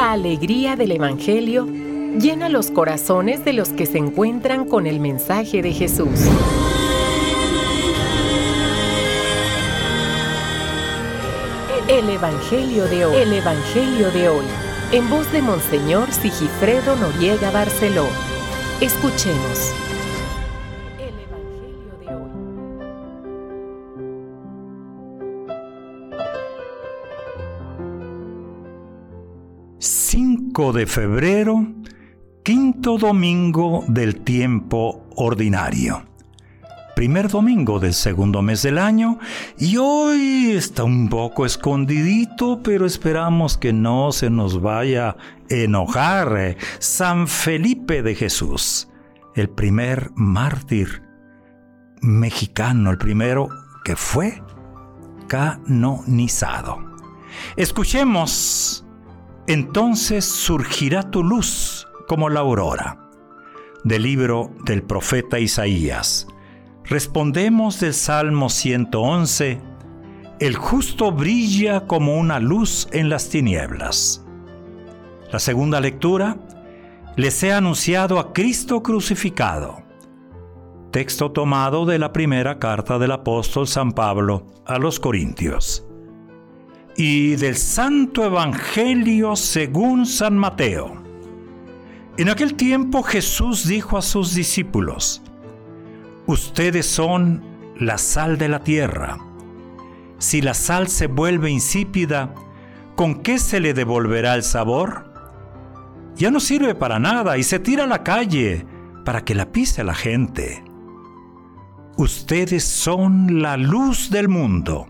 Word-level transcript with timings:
La 0.00 0.12
alegría 0.12 0.76
del 0.76 0.92
Evangelio 0.92 1.66
llena 1.66 2.48
los 2.48 2.70
corazones 2.70 3.44
de 3.44 3.52
los 3.52 3.68
que 3.68 3.84
se 3.84 3.98
encuentran 3.98 4.64
con 4.64 4.86
el 4.86 4.98
mensaje 4.98 5.60
de 5.60 5.74
Jesús. 5.74 6.08
El 11.86 12.08
Evangelio 12.08 12.86
de 12.86 13.04
hoy. 13.04 13.14
El 13.14 13.32
Evangelio 13.34 14.10
de 14.10 14.30
hoy. 14.30 14.44
En 14.90 15.10
voz 15.10 15.30
de 15.32 15.42
Monseñor 15.42 16.10
Sigifredo 16.12 16.96
Noriega 16.96 17.50
Barceló. 17.50 18.06
Escuchemos. 18.80 19.89
5 30.50 30.72
de 30.72 30.86
febrero, 30.86 31.64
quinto 32.42 32.98
domingo 32.98 33.84
del 33.86 34.22
tiempo 34.22 35.06
ordinario. 35.14 36.02
Primer 36.96 37.28
domingo 37.28 37.78
del 37.78 37.94
segundo 37.94 38.42
mes 38.42 38.62
del 38.62 38.78
año 38.78 39.20
y 39.58 39.76
hoy 39.76 40.50
está 40.50 40.82
un 40.82 41.08
poco 41.08 41.46
escondidito, 41.46 42.64
pero 42.64 42.84
esperamos 42.84 43.58
que 43.58 43.72
no 43.72 44.10
se 44.10 44.28
nos 44.28 44.60
vaya 44.60 45.10
a 45.10 45.16
enojar 45.50 46.36
eh, 46.36 46.56
San 46.80 47.28
Felipe 47.28 48.02
de 48.02 48.16
Jesús, 48.16 48.88
el 49.36 49.50
primer 49.50 50.10
mártir 50.16 51.04
mexicano, 52.00 52.90
el 52.90 52.98
primero 52.98 53.48
que 53.84 53.94
fue 53.94 54.42
canonizado. 55.28 56.78
Escuchemos 57.54 58.84
entonces 59.52 60.24
surgirá 60.24 61.10
tu 61.10 61.24
luz 61.24 61.88
como 62.06 62.28
la 62.28 62.38
aurora. 62.38 63.10
Del 63.82 64.04
libro 64.04 64.52
del 64.64 64.84
profeta 64.84 65.40
Isaías. 65.40 66.28
Respondemos 66.84 67.80
del 67.80 67.94
Salmo 67.94 68.48
111. 68.48 69.60
El 70.38 70.54
justo 70.54 71.10
brilla 71.10 71.88
como 71.88 72.16
una 72.16 72.38
luz 72.38 72.86
en 72.92 73.08
las 73.08 73.28
tinieblas. 73.28 74.24
La 75.32 75.40
segunda 75.40 75.80
lectura. 75.80 76.36
Les 77.16 77.42
he 77.42 77.52
anunciado 77.52 78.20
a 78.20 78.32
Cristo 78.32 78.84
crucificado. 78.84 79.82
Texto 80.92 81.32
tomado 81.32 81.86
de 81.86 81.98
la 81.98 82.12
primera 82.12 82.60
carta 82.60 83.00
del 83.00 83.10
apóstol 83.10 83.66
San 83.66 83.92
Pablo 83.92 84.46
a 84.64 84.78
los 84.78 85.00
Corintios 85.00 85.89
y 87.02 87.36
del 87.36 87.56
Santo 87.56 88.26
Evangelio 88.26 89.34
según 89.34 90.04
San 90.04 90.36
Mateo. 90.36 91.02
En 92.18 92.28
aquel 92.28 92.56
tiempo 92.56 93.02
Jesús 93.02 93.66
dijo 93.66 93.96
a 93.96 94.02
sus 94.02 94.34
discípulos, 94.34 95.22
Ustedes 96.26 96.84
son 96.84 97.42
la 97.78 97.96
sal 97.96 98.36
de 98.36 98.50
la 98.50 98.62
tierra. 98.62 99.16
Si 100.18 100.42
la 100.42 100.52
sal 100.52 100.88
se 100.88 101.06
vuelve 101.06 101.50
insípida, 101.50 102.34
¿con 102.96 103.22
qué 103.22 103.38
se 103.38 103.60
le 103.60 103.72
devolverá 103.72 104.34
el 104.34 104.42
sabor? 104.42 105.10
Ya 106.16 106.30
no 106.30 106.38
sirve 106.38 106.74
para 106.74 106.98
nada 106.98 107.38
y 107.38 107.44
se 107.44 107.58
tira 107.58 107.84
a 107.84 107.86
la 107.86 108.02
calle 108.02 108.66
para 109.06 109.24
que 109.24 109.34
la 109.34 109.50
pise 109.52 109.84
la 109.84 109.94
gente. 109.94 110.62
Ustedes 111.96 112.62
son 112.62 113.40
la 113.40 113.56
luz 113.56 114.10
del 114.10 114.28
mundo. 114.28 114.89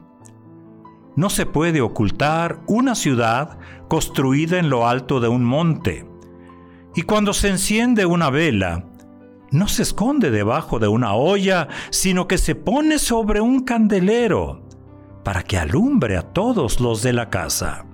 No 1.16 1.30
se 1.30 1.46
puede 1.46 1.80
ocultar 1.80 2.60
una 2.66 2.94
ciudad 2.94 3.58
construida 3.88 4.58
en 4.58 4.70
lo 4.70 4.86
alto 4.86 5.20
de 5.20 5.28
un 5.28 5.44
monte. 5.44 6.06
Y 6.94 7.02
cuando 7.02 7.32
se 7.32 7.48
enciende 7.48 8.06
una 8.06 8.30
vela, 8.30 8.86
no 9.50 9.66
se 9.66 9.82
esconde 9.82 10.30
debajo 10.30 10.78
de 10.78 10.88
una 10.88 11.14
olla, 11.14 11.68
sino 11.90 12.28
que 12.28 12.38
se 12.38 12.54
pone 12.54 12.98
sobre 12.98 13.40
un 13.40 13.64
candelero 13.64 14.62
para 15.24 15.42
que 15.42 15.58
alumbre 15.58 16.16
a 16.16 16.22
todos 16.22 16.80
los 16.80 17.02
de 17.02 17.12
la 17.12 17.28
casa. 17.28 17.84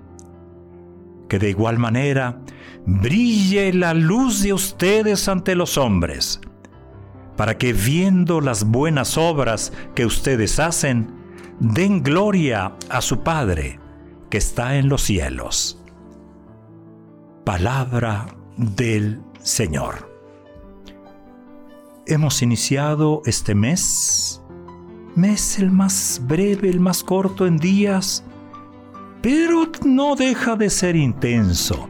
Que 1.27 1.39
de 1.39 1.49
igual 1.49 1.77
manera 1.79 2.41
brille 2.85 3.73
la 3.73 3.93
luz 3.93 4.41
de 4.43 4.53
ustedes 4.53 5.27
ante 5.27 5.55
los 5.55 5.77
hombres, 5.77 6.39
para 7.35 7.57
que 7.57 7.73
viendo 7.73 8.39
las 8.39 8.63
buenas 8.63 9.17
obras 9.17 9.73
que 9.93 10.05
ustedes 10.05 10.59
hacen, 10.59 11.16
den 11.59 12.03
gloria 12.03 12.75
a 12.89 13.01
su 13.01 13.19
Padre 13.21 13.79
que 14.29 14.37
está 14.37 14.77
en 14.77 14.89
los 14.89 15.01
cielos. 15.03 15.81
Palabra 17.43 18.27
del 18.57 19.21
Señor. 19.39 20.11
Hemos 22.05 22.41
iniciado 22.41 23.21
este 23.25 23.55
mes, 23.55 24.41
mes 25.15 25.59
el 25.59 25.71
más 25.71 26.21
breve, 26.23 26.69
el 26.69 26.79
más 26.79 27.03
corto 27.03 27.45
en 27.45 27.57
días, 27.57 28.23
pero 29.21 29.69
no 29.85 30.15
deja 30.15 30.55
de 30.55 30.69
ser 30.69 30.95
intenso 30.95 31.89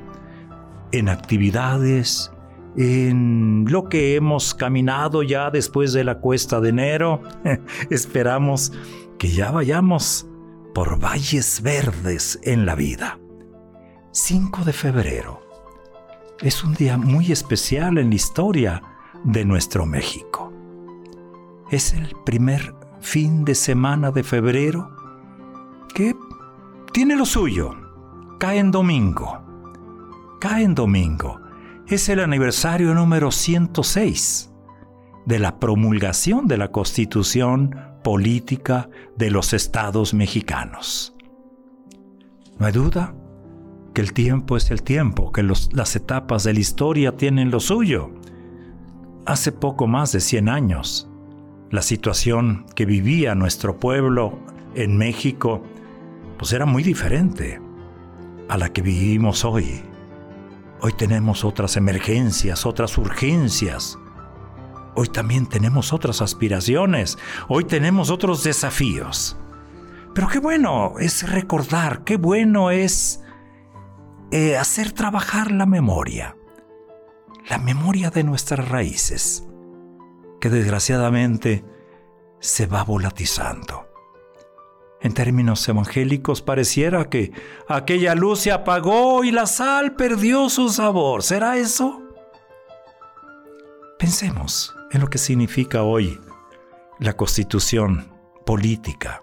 en 0.91 1.09
actividades, 1.09 2.31
en 2.77 3.65
lo 3.67 3.89
que 3.89 4.15
hemos 4.15 4.53
caminado 4.53 5.23
ya 5.23 5.49
después 5.49 5.93
de 5.93 6.03
la 6.03 6.19
cuesta 6.19 6.61
de 6.61 6.69
enero. 6.69 7.21
Esperamos 7.89 8.71
que 9.17 9.29
ya 9.29 9.51
vayamos 9.51 10.27
por 10.73 10.99
valles 10.99 11.61
verdes 11.61 12.39
en 12.43 12.65
la 12.65 12.75
vida. 12.75 13.19
5 14.11 14.63
de 14.63 14.73
febrero 14.73 15.41
es 16.41 16.63
un 16.63 16.73
día 16.73 16.97
muy 16.97 17.31
especial 17.31 17.97
en 17.97 18.09
la 18.09 18.15
historia 18.15 18.83
de 19.23 19.43
nuestro 19.43 19.85
México. 19.85 20.53
Es 21.71 21.93
el 21.93 22.15
primer 22.25 22.75
fin 23.01 23.43
de 23.43 23.55
semana 23.55 24.11
de 24.11 24.23
febrero 24.23 24.95
que 25.93 26.15
tiene 26.93 27.15
lo 27.15 27.25
suyo. 27.25 27.75
Cae 28.39 28.59
en 28.59 28.71
domingo. 28.71 29.41
Cae 30.39 30.63
en 30.63 30.75
domingo. 30.75 31.41
Es 31.87 32.09
el 32.09 32.19
aniversario 32.19 32.93
número 32.93 33.31
106 33.31 34.51
de 35.25 35.39
la 35.39 35.59
promulgación 35.59 36.47
de 36.47 36.57
la 36.57 36.71
Constitución 36.71 37.86
política 38.07 38.89
de 39.17 39.29
los 39.29 39.51
estados 39.51 40.13
mexicanos. 40.13 41.13
No 42.57 42.65
hay 42.65 42.71
duda 42.71 43.13
que 43.93 43.99
el 43.99 44.13
tiempo 44.13 44.55
es 44.55 44.71
el 44.71 44.81
tiempo, 44.81 45.33
que 45.33 45.43
las 45.43 45.93
etapas 45.97 46.45
de 46.45 46.53
la 46.53 46.59
historia 46.61 47.17
tienen 47.17 47.51
lo 47.51 47.59
suyo. 47.59 48.11
Hace 49.25 49.51
poco 49.51 49.87
más 49.87 50.13
de 50.13 50.21
100 50.21 50.47
años, 50.47 51.09
la 51.69 51.81
situación 51.81 52.65
que 52.75 52.85
vivía 52.85 53.35
nuestro 53.35 53.77
pueblo 53.77 54.39
en 54.73 54.95
México 54.95 55.61
pues 56.37 56.53
era 56.53 56.65
muy 56.65 56.83
diferente 56.83 57.59
a 58.47 58.57
la 58.57 58.71
que 58.71 58.83
vivimos 58.83 59.43
hoy. 59.43 59.81
Hoy 60.79 60.93
tenemos 60.93 61.43
otras 61.43 61.75
emergencias, 61.75 62.65
otras 62.65 62.97
urgencias, 62.97 63.99
hoy 64.97 65.09
también 65.09 65.45
tenemos 65.45 65.93
otras 65.93 66.23
aspiraciones, 66.23 67.19
hoy 67.47 67.65
tenemos 67.65 68.09
otros 68.09 68.43
desafíos. 68.43 69.37
Pero 70.15 70.27
qué 70.27 70.39
bueno 70.39 70.95
es 70.99 71.29
recordar, 71.29 72.03
qué 72.03 72.17
bueno 72.17 72.71
es 72.71 73.21
eh, 74.31 74.57
hacer 74.57 74.91
trabajar 74.93 75.51
la 75.51 75.67
memoria, 75.67 76.35
la 77.47 77.59
memoria 77.59 78.09
de 78.09 78.23
nuestras 78.23 78.67
raíces, 78.67 79.47
que 80.41 80.49
desgraciadamente 80.49 81.63
se 82.39 82.65
va 82.65 82.83
volatizando. 82.83 83.87
En 84.99 85.13
términos 85.13 85.69
evangélicos 85.69 86.41
pareciera 86.41 87.07
que 87.07 87.31
aquella 87.67 88.15
luz 88.15 88.39
se 88.39 88.51
apagó 88.51 89.23
y 89.23 89.29
la 89.29 89.45
sal 89.45 89.93
perdió 89.93 90.49
su 90.49 90.69
sabor. 90.69 91.21
¿Será 91.21 91.57
eso? 91.57 92.01
Pensemos 93.99 94.76
en 94.91 95.01
lo 95.01 95.09
que 95.09 95.17
significa 95.17 95.83
hoy 95.83 96.19
la 96.99 97.13
constitución 97.13 98.13
política. 98.45 99.21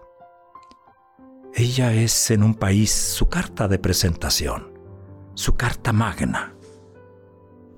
Ella 1.54 1.92
es 1.92 2.30
en 2.30 2.42
un 2.42 2.54
país 2.54 2.90
su 2.90 3.28
carta 3.28 3.68
de 3.68 3.78
presentación, 3.78 4.78
su 5.34 5.56
carta 5.56 5.92
magna. 5.92 6.54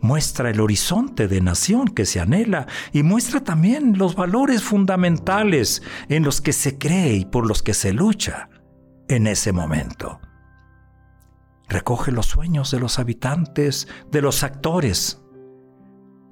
Muestra 0.00 0.50
el 0.50 0.60
horizonte 0.60 1.28
de 1.28 1.40
nación 1.40 1.88
que 1.88 2.06
se 2.06 2.20
anhela 2.20 2.66
y 2.92 3.02
muestra 3.02 3.42
también 3.42 3.98
los 3.98 4.14
valores 4.14 4.62
fundamentales 4.62 5.82
en 6.08 6.22
los 6.22 6.40
que 6.40 6.52
se 6.52 6.78
cree 6.78 7.14
y 7.14 7.24
por 7.24 7.46
los 7.46 7.62
que 7.62 7.74
se 7.74 7.92
lucha 7.92 8.48
en 9.08 9.26
ese 9.26 9.52
momento. 9.52 10.20
Recoge 11.68 12.12
los 12.12 12.26
sueños 12.26 12.70
de 12.70 12.78
los 12.78 12.98
habitantes, 12.98 13.88
de 14.10 14.22
los 14.22 14.42
actores, 14.42 15.22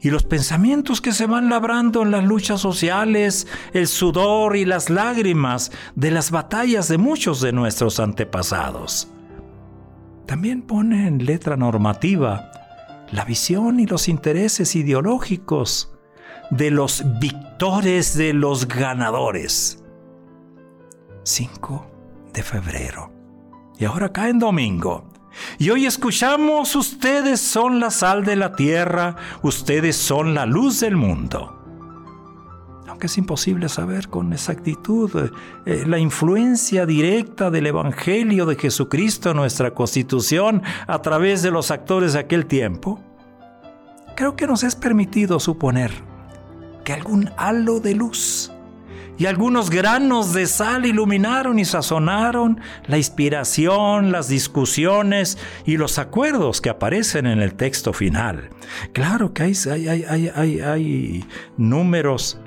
y 0.05 0.11
los 0.11 0.23
pensamientos 0.23 1.01
que 1.01 1.13
se 1.13 1.27
van 1.27 1.49
labrando 1.49 2.03
en 2.03 2.11
las 2.11 2.23
luchas 2.23 2.61
sociales, 2.61 3.47
el 3.73 3.89
sudor 3.89 4.55
y 4.55 4.67
las 4.67 4.91
lágrimas 4.91 5.73
de 5.95 6.11
las 6.11 6.31
batallas 6.31 6.89
de 6.89 6.99
muchos 6.99 7.41
de 7.41 7.53
nuestros 7.53 7.99
antepasados. 7.99 9.09
también 10.27 10.63
pone 10.63 11.07
en 11.07 11.25
letra 11.25 11.57
normativa 11.57 12.51
la 13.13 13.25
visión 13.25 13.81
y 13.81 13.87
los 13.87 14.09
intereses 14.09 14.77
ideológicos 14.77 15.95
de 16.51 16.71
los 16.71 17.03
victores, 17.19 18.15
de 18.15 18.35
los 18.35 18.69
ganadores. 18.69 19.83
5 21.23 21.87
de 22.35 22.43
febrero. 22.43 23.11
Y 23.79 23.87
ahora 23.87 24.13
cae 24.13 24.31
en 24.31 24.39
domingo. 24.39 25.14
Y 25.59 25.71
hoy 25.71 25.87
escuchamos, 25.87 26.77
ustedes 26.77 27.41
son 27.41 27.81
la 27.81 27.91
sal 27.91 28.25
de 28.25 28.37
la 28.37 28.53
tierra, 28.55 29.17
ustedes 29.43 29.97
son 29.97 30.35
la 30.35 30.47
luz 30.47 30.81
del 30.81 30.97
mundo. 30.97 31.61
Aunque 32.87 33.07
es 33.07 33.19
imposible 33.19 33.69
saber 33.69 34.09
con 34.09 34.33
exactitud 34.33 35.11
eh, 35.67 35.85
la 35.87 35.99
influencia 35.99 36.87
directa 36.87 37.51
del 37.51 37.67
Evangelio 37.67 38.47
de 38.47 38.57
Jesucristo 38.57 39.31
en 39.31 39.37
nuestra 39.37 39.73
constitución 39.73 40.63
a 40.87 41.03
través 41.03 41.43
de 41.43 41.51
los 41.51 41.71
actores 41.71 42.13
de 42.13 42.21
aquel 42.21 42.47
tiempo, 42.47 43.01
creo 44.15 44.37
que 44.37 44.47
nos 44.47 44.63
es 44.63 44.77
permitido 44.77 45.41
suponer 45.41 45.91
que 46.85 46.93
algún 46.93 47.31
halo 47.37 47.81
de 47.81 47.95
luz 47.95 48.54
y 49.17 49.27
algunos 49.27 49.71
granos 49.71 50.33
de 50.33 50.47
sal 50.47 50.87
iluminaron 50.87 51.59
y 51.59 51.65
sazonaron 51.65 52.61
la 52.87 52.97
inspiración, 52.97 54.11
las 54.11 54.29
discusiones 54.29 55.39
y 55.65 55.77
los 55.77 55.99
acuerdos 55.99 56.61
que 56.61 56.71
aparecen 56.71 57.27
en 57.27 57.41
el 57.41 57.55
texto 57.55 57.93
final. 57.93 58.51
Claro 58.93 59.33
que 59.33 59.45
hay, 59.45 59.89
hay, 59.89 60.59
hay 60.59 61.25
números 61.57 62.39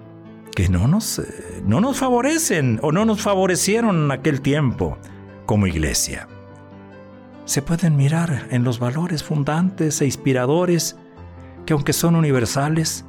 que 0.55 0.69
no 0.69 0.87
nos, 0.87 1.19
eh, 1.19 1.61
no 1.65 1.79
nos 1.79 1.97
favorecen 1.97 2.79
o 2.81 2.91
no 2.91 3.05
nos 3.05 3.21
favorecieron 3.21 4.05
en 4.05 4.11
aquel 4.11 4.41
tiempo 4.41 4.97
como 5.45 5.67
iglesia. 5.67 6.27
Se 7.45 7.61
pueden 7.61 7.95
mirar 7.95 8.47
en 8.49 8.63
los 8.63 8.79
valores 8.79 9.23
fundantes 9.23 10.01
e 10.01 10.05
inspiradores 10.05 10.97
que 11.65 11.73
aunque 11.73 11.93
son 11.93 12.15
universales, 12.15 13.05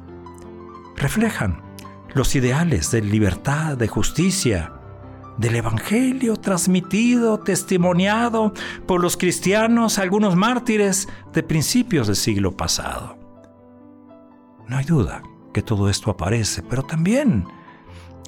reflejan 0.95 1.68
los 2.13 2.35
ideales 2.35 2.91
de 2.91 3.01
libertad, 3.01 3.77
de 3.77 3.87
justicia, 3.87 4.73
del 5.37 5.55
Evangelio 5.55 6.35
transmitido, 6.35 7.39
testimoniado 7.39 8.53
por 8.85 9.01
los 9.01 9.15
cristianos, 9.15 9.97
algunos 9.97 10.35
mártires 10.35 11.07
de 11.33 11.43
principios 11.43 12.07
del 12.07 12.17
siglo 12.17 12.57
pasado. 12.57 13.17
No 14.67 14.77
hay 14.77 14.85
duda 14.85 15.23
que 15.53 15.61
todo 15.61 15.89
esto 15.89 16.11
aparece, 16.11 16.61
pero 16.61 16.83
también 16.83 17.47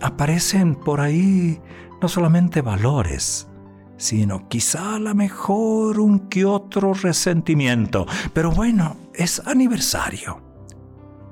aparecen 0.02 0.76
por 0.76 1.02
ahí 1.02 1.60
no 2.02 2.08
solamente 2.08 2.62
valores, 2.62 3.48
sino 3.98 4.48
quizá 4.48 4.96
a 4.96 5.00
lo 5.00 5.14
mejor 5.14 6.00
un 6.00 6.30
que 6.30 6.46
otro 6.46 6.94
resentimiento. 6.94 8.08
Pero 8.34 8.52
bueno, 8.52 8.96
es 9.14 9.46
aniversario. 9.46 10.42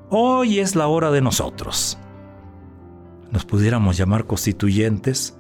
Hoy 0.10 0.60
es 0.60 0.75
la 0.75 0.88
hora 0.88 1.10
de 1.10 1.22
nosotros 1.22 1.98
nos 3.31 3.46
pudiéramos 3.46 3.98
llamar 3.98 4.26
constituyentes. 4.26 5.38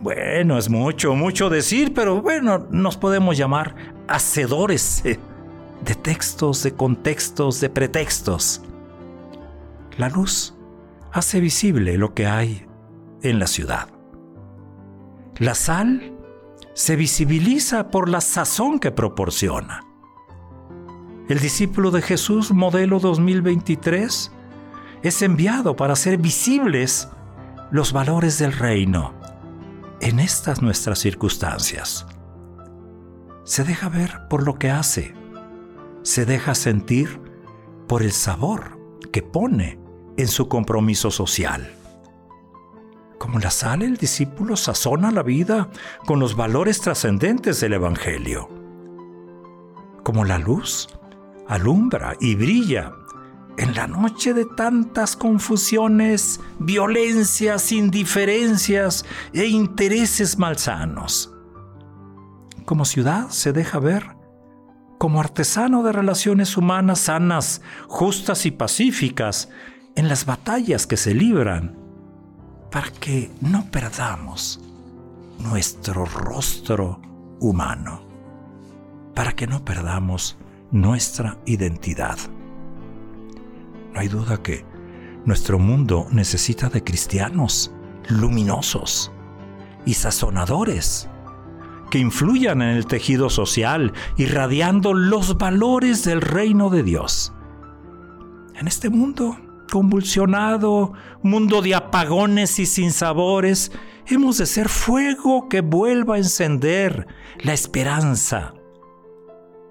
Bueno, 0.00 0.58
es 0.58 0.70
mucho, 0.70 1.14
mucho 1.14 1.50
decir, 1.50 1.92
pero 1.92 2.22
bueno, 2.22 2.66
nos 2.70 2.96
podemos 2.96 3.36
llamar 3.36 3.74
hacedores 4.06 5.02
de 5.02 5.94
textos, 5.94 6.62
de 6.62 6.72
contextos, 6.72 7.60
de 7.60 7.70
pretextos. 7.70 8.62
La 9.96 10.08
luz 10.08 10.54
hace 11.12 11.40
visible 11.40 11.98
lo 11.98 12.14
que 12.14 12.26
hay 12.26 12.66
en 13.22 13.38
la 13.38 13.46
ciudad. 13.46 13.88
La 15.38 15.54
sal 15.54 16.12
se 16.74 16.94
visibiliza 16.94 17.90
por 17.90 18.08
la 18.08 18.20
sazón 18.20 18.78
que 18.78 18.92
proporciona. 18.92 19.84
El 21.28 21.40
discípulo 21.40 21.90
de 21.90 22.02
Jesús, 22.02 22.52
modelo 22.52 23.00
2023, 23.00 24.32
es 25.02 25.22
enviado 25.22 25.76
para 25.76 25.92
hacer 25.92 26.18
visibles 26.18 27.08
los 27.70 27.92
valores 27.92 28.38
del 28.38 28.52
reino 28.52 29.14
en 30.00 30.20
estas 30.20 30.62
nuestras 30.62 30.98
circunstancias. 30.98 32.06
Se 33.44 33.64
deja 33.64 33.88
ver 33.88 34.28
por 34.28 34.44
lo 34.44 34.58
que 34.58 34.70
hace, 34.70 35.14
se 36.02 36.24
deja 36.24 36.54
sentir 36.54 37.20
por 37.86 38.02
el 38.02 38.12
sabor 38.12 38.78
que 39.12 39.22
pone 39.22 39.78
en 40.16 40.28
su 40.28 40.48
compromiso 40.48 41.10
social. 41.10 41.74
Como 43.18 43.40
la 43.40 43.50
sal, 43.50 43.82
el 43.82 43.96
discípulo 43.96 44.56
sazona 44.56 45.10
la 45.10 45.22
vida 45.22 45.70
con 46.06 46.20
los 46.20 46.36
valores 46.36 46.80
trascendentes 46.80 47.60
del 47.60 47.72
Evangelio. 47.72 48.48
Como 50.04 50.24
la 50.24 50.38
luz, 50.38 50.88
alumbra 51.48 52.14
y 52.20 52.36
brilla 52.36 52.92
en 53.58 53.74
la 53.74 53.86
noche 53.86 54.32
de 54.32 54.44
tantas 54.44 55.16
confusiones, 55.16 56.40
violencias, 56.60 57.72
indiferencias 57.72 59.04
e 59.32 59.46
intereses 59.46 60.38
malsanos. 60.38 61.34
Como 62.64 62.84
ciudad 62.84 63.28
se 63.30 63.52
deja 63.52 63.78
ver 63.80 64.16
como 64.98 65.20
artesano 65.20 65.82
de 65.82 65.92
relaciones 65.92 66.56
humanas 66.56 67.00
sanas, 67.00 67.62
justas 67.86 68.46
y 68.46 68.50
pacíficas 68.50 69.48
en 69.94 70.08
las 70.08 70.26
batallas 70.26 70.86
que 70.86 70.96
se 70.96 71.14
libran, 71.14 71.78
para 72.70 72.90
que 72.90 73.30
no 73.40 73.70
perdamos 73.70 74.60
nuestro 75.38 76.04
rostro 76.04 77.00
humano, 77.40 78.02
para 79.14 79.32
que 79.32 79.46
no 79.46 79.64
perdamos 79.64 80.36
nuestra 80.70 81.38
identidad. 81.46 82.18
No 83.98 84.02
hay 84.02 84.08
duda 84.08 84.40
que 84.40 84.64
nuestro 85.24 85.58
mundo 85.58 86.06
necesita 86.12 86.68
de 86.68 86.84
cristianos 86.84 87.72
luminosos 88.08 89.10
y 89.84 89.94
sazonadores 89.94 91.08
que 91.90 91.98
influyan 91.98 92.62
en 92.62 92.68
el 92.76 92.86
tejido 92.86 93.28
social, 93.28 93.92
irradiando 94.16 94.94
los 94.94 95.36
valores 95.36 96.04
del 96.04 96.20
reino 96.20 96.70
de 96.70 96.84
Dios. 96.84 97.32
En 98.54 98.68
este 98.68 98.88
mundo 98.88 99.36
convulsionado, 99.68 100.92
mundo 101.24 101.60
de 101.60 101.74
apagones 101.74 102.60
y 102.60 102.66
sinsabores, 102.66 103.72
hemos 104.06 104.38
de 104.38 104.46
ser 104.46 104.68
fuego 104.68 105.48
que 105.48 105.60
vuelva 105.60 106.14
a 106.14 106.18
encender 106.18 107.08
la 107.40 107.52
esperanza 107.52 108.54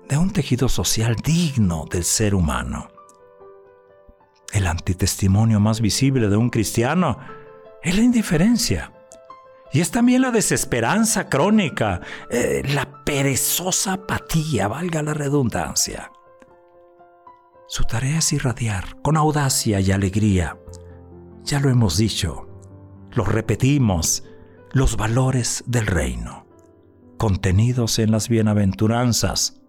de 0.09 0.18
un 0.18 0.31
tejido 0.31 0.68
social 0.68 1.16
digno 1.16 1.85
del 1.90 2.04
ser 2.04 2.35
humano. 2.35 2.90
El 4.54 4.68
antitestimonio 4.68 5.59
más 5.59 5.81
visible 5.81 6.30
de 6.30 6.37
un 6.37 6.49
cristiano 6.49 7.18
es 7.83 7.95
la 7.95 8.04
indiferencia. 8.04 8.92
Y 9.71 9.81
es 9.81 9.92
también 9.92 10.21
la 10.21 10.31
desesperanza 10.31 11.27
crónica, 11.27 12.01
eh, 12.30 12.63
la 12.73 13.04
perezosa 13.04 13.94
apatía, 13.94 14.68
valga 14.68 15.01
la 15.04 15.13
redundancia. 15.13 16.11
Su 17.68 17.83
tarea 17.83 18.19
es 18.19 18.31
irradiar 18.31 19.01
con 19.01 19.18
audacia 19.18 19.81
y 19.81 19.92
alegría. 19.92 20.57
Ya 21.44 21.59
lo 21.59 21.69
hemos 21.69 21.97
dicho, 21.97 22.47
lo 23.11 23.25
repetimos, 23.25 24.23
los 24.71 24.95
valores 24.95 25.63
del 25.68 25.85
reino, 25.85 26.45
contenidos 27.18 27.99
en 27.99 28.11
las 28.11 28.30
bienaventuranzas, 28.30 29.59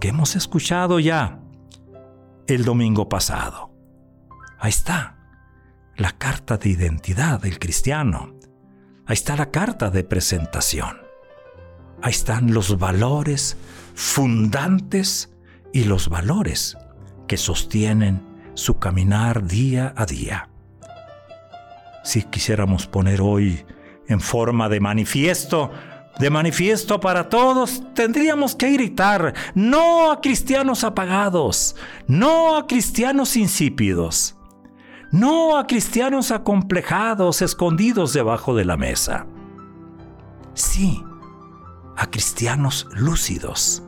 que 0.00 0.08
hemos 0.08 0.36
escuchado 0.36 1.00
ya 1.00 1.40
el 2.46 2.64
domingo 2.64 3.08
pasado. 3.08 3.69
Ahí 4.60 4.68
está 4.68 5.16
la 5.96 6.12
carta 6.12 6.58
de 6.58 6.68
identidad 6.68 7.40
del 7.40 7.58
cristiano. 7.58 8.34
Ahí 9.06 9.14
está 9.14 9.34
la 9.34 9.50
carta 9.50 9.90
de 9.90 10.04
presentación. 10.04 10.98
Ahí 12.02 12.10
están 12.10 12.52
los 12.52 12.78
valores 12.78 13.56
fundantes 13.94 15.30
y 15.72 15.84
los 15.84 16.08
valores 16.10 16.76
que 17.26 17.38
sostienen 17.38 18.22
su 18.54 18.78
caminar 18.78 19.46
día 19.46 19.94
a 19.96 20.04
día. 20.04 20.50
Si 22.04 22.22
quisiéramos 22.24 22.86
poner 22.86 23.22
hoy 23.22 23.64
en 24.08 24.20
forma 24.20 24.68
de 24.68 24.80
manifiesto, 24.80 25.70
de 26.18 26.28
manifiesto 26.28 27.00
para 27.00 27.30
todos, 27.30 27.82
tendríamos 27.94 28.56
que 28.56 28.70
gritar, 28.72 29.32
no 29.54 30.10
a 30.10 30.20
cristianos 30.20 30.84
apagados, 30.84 31.76
no 32.06 32.56
a 32.56 32.66
cristianos 32.66 33.36
insípidos, 33.36 34.36
no 35.10 35.56
a 35.56 35.66
cristianos 35.66 36.30
acomplejados, 36.30 37.42
escondidos 37.42 38.12
debajo 38.12 38.54
de 38.54 38.64
la 38.64 38.76
mesa. 38.76 39.26
Sí, 40.54 41.02
a 41.96 42.10
cristianos 42.10 42.86
lúcidos. 42.92 43.82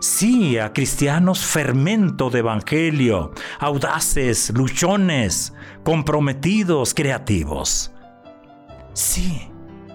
Sí, 0.00 0.58
a 0.58 0.72
cristianos 0.72 1.44
fermento 1.44 2.30
de 2.30 2.40
evangelio, 2.40 3.32
audaces, 3.58 4.50
luchones, 4.50 5.54
comprometidos, 5.84 6.92
creativos. 6.94 7.92
Sí, 8.92 9.50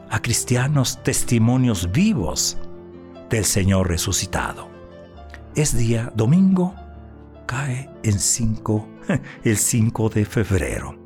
a 0.10 0.22
cristianos 0.22 1.02
testimonios 1.04 1.92
vivos 1.92 2.58
del 3.30 3.46
Señor 3.46 3.90
resucitado. 3.90 4.70
Es 5.56 5.78
día 5.78 6.12
domingo, 6.16 6.76
en 8.04 8.20
5, 8.20 8.88
el 9.44 9.58
5 9.58 10.10
de 10.10 10.26
febrero. 10.26 10.98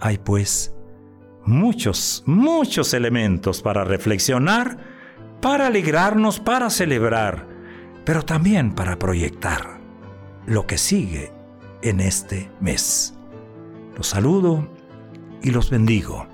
Hay 0.00 0.18
pues 0.18 0.74
muchos, 1.44 2.22
muchos 2.26 2.94
elementos 2.94 3.62
para 3.62 3.84
reflexionar, 3.84 4.78
para 5.40 5.66
alegrarnos, 5.66 6.40
para 6.40 6.70
celebrar, 6.70 7.46
pero 8.04 8.24
también 8.24 8.74
para 8.74 8.98
proyectar 8.98 9.80
lo 10.46 10.66
que 10.66 10.78
sigue 10.78 11.32
en 11.82 12.00
este 12.00 12.50
mes. 12.60 13.14
Los 13.96 14.08
saludo 14.08 14.68
y 15.42 15.50
los 15.50 15.70
bendigo 15.70 16.26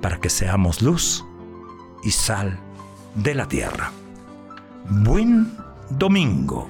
para 0.00 0.20
que 0.20 0.28
seamos 0.28 0.82
luz 0.82 1.24
y 2.02 2.10
sal 2.10 2.58
de 3.14 3.34
la 3.34 3.48
tierra. 3.48 3.90
Buen 4.88 5.56
domingo. 5.90 6.68